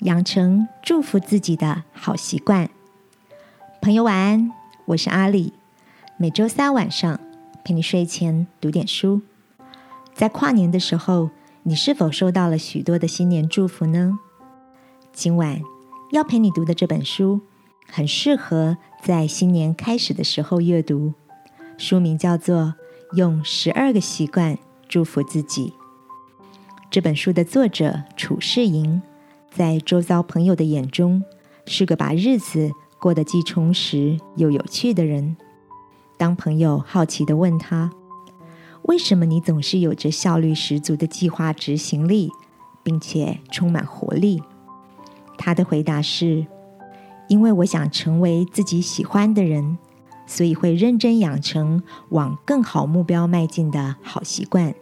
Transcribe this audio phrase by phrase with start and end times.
[0.00, 2.70] 养成祝福自己的好习惯。
[3.82, 4.50] 朋友晚安，
[4.86, 5.52] 我是阿里。
[6.16, 7.20] 每周三晚上
[7.62, 9.20] 陪你睡前读点书。
[10.14, 11.28] 在跨年的时候，
[11.64, 14.18] 你是否收到了许多的新年祝福呢？
[15.12, 15.60] 今晚
[16.12, 17.42] 要陪你读的这本书，
[17.86, 21.12] 很适合在新年开始的时候阅读。
[21.76, 22.74] 书名叫做
[23.16, 24.56] 《用十二个习惯
[24.88, 25.74] 祝福自己》。
[26.90, 29.02] 这本书的作者楚世莹。
[29.50, 31.22] 在周遭朋友的眼中，
[31.66, 35.36] 是个把日子过得既充实又有趣的人。
[36.16, 37.90] 当朋友好奇的问他
[38.82, 42.30] ：“为什么你总是有着效率十足的计划执行力，
[42.82, 44.40] 并且充满活力？”
[45.36, 46.46] 他的回答是
[47.28, 49.78] ：“因为我想成为自己喜欢的人，
[50.26, 54.74] 所以会认真养成往更好目标迈进的好习惯。”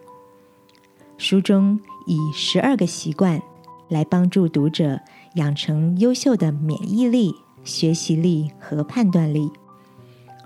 [1.17, 3.41] 书中以十二个习惯。
[3.89, 5.01] 来帮助读者
[5.35, 9.51] 养成优秀的免疫力、学习力和判断力。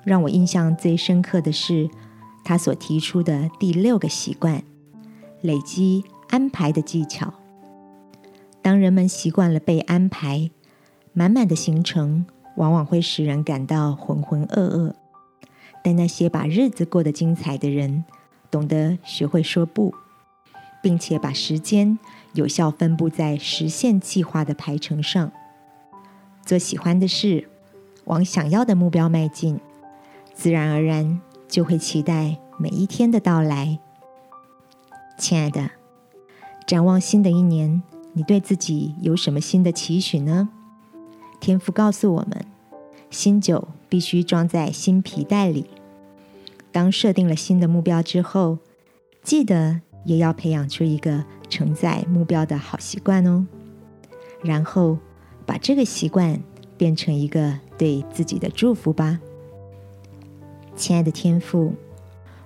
[0.05, 1.89] 让我印象最深刻的是
[2.45, 4.62] 他所提出的第六个习惯——
[5.43, 7.34] 累积安排的技巧。
[8.61, 10.51] 当人们习惯了被安排，
[11.12, 14.95] 满满的行程往往会使人感到浑浑噩噩。
[15.83, 18.05] 但那些把日子过得精彩的人，
[18.51, 19.93] 懂得学会说不。
[20.83, 21.97] 并且把时间
[22.34, 25.30] 有效分布在实现计划的排程上，
[26.44, 27.48] 做喜欢的事，
[28.05, 29.61] 往想要的目标迈进，
[30.34, 33.78] 自然而然就会期待每一天的到来。
[35.19, 35.70] 亲爱的，
[36.66, 37.83] 展望新的一年，
[38.14, 40.48] 你对自己有什么新的期许呢？
[41.38, 42.44] 天赋告诉我们，
[43.10, 45.66] 新酒必须装在新皮袋里。
[46.70, 48.58] 当设定了新的目标之后，
[49.22, 49.83] 记得。
[50.05, 53.47] 也要培养出一个承载目标的好习惯哦，
[54.42, 54.97] 然后
[55.44, 56.41] 把这个习惯
[56.78, 59.21] 变成一个对自己的祝福吧。
[60.75, 61.75] 亲爱的天父，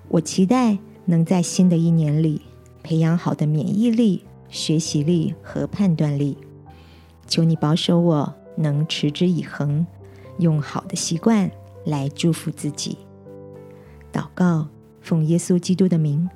[0.09, 2.43] 我期待能在新的一年里
[2.83, 6.37] 培养好的免疫力、学习力和判断力。
[7.29, 9.87] 求你保守我能持之以恒，
[10.41, 11.49] 用好的习惯
[11.85, 12.99] 来祝福自己。
[14.13, 14.67] 祷告，
[15.01, 16.29] 奉耶稣基督的名。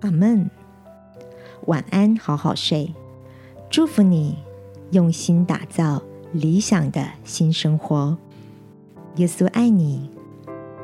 [0.00, 0.48] 阿门。
[1.66, 2.94] 晚安，好好睡。
[3.68, 4.38] 祝福你，
[4.90, 8.16] 用心打造理想的新生活。
[9.16, 10.08] 耶稣爱你，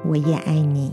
[0.05, 0.93] 我也爱你。